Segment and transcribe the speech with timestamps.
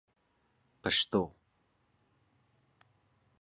[0.83, 1.33] پشتو